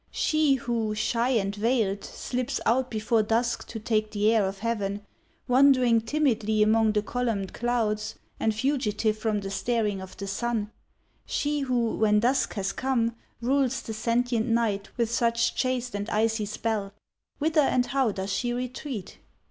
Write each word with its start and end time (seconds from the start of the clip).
She, 0.09 0.55
who, 0.55 0.95
shy 0.95 1.29
and 1.29 1.55
veiled, 1.55 2.03
slips 2.03 2.59
out 2.65 2.89
before 2.89 3.21
dusk 3.21 3.67
to 3.67 3.77
take 3.79 4.09
the 4.09 4.33
air 4.33 4.47
of 4.47 4.57
heaven, 4.57 5.05
wandering 5.47 6.01
timidly 6.01 6.63
among 6.63 6.93
the 6.93 7.03
columned 7.03 7.53
clouds, 7.53 8.15
and 8.39 8.51
fugitive 8.55 9.15
from 9.19 9.41
the 9.41 9.51
staring 9.51 10.01
of 10.01 10.17
the 10.17 10.25
sun; 10.25 10.71
she, 11.23 11.59
who, 11.59 11.97
when 11.97 12.19
dusk 12.19 12.55
has 12.55 12.71
come, 12.73 13.15
rules 13.41 13.79
the 13.83 13.93
sentient 13.93 14.47
night 14.47 14.89
with 14.97 15.11
such 15.11 15.53
chaste 15.53 15.93
and 15.93 16.09
icy 16.09 16.47
spell—whither 16.47 17.61
and 17.61 17.85
how 17.85 18.11
does 18.11 18.33
she 18.33 18.53
retreat? 18.53 19.19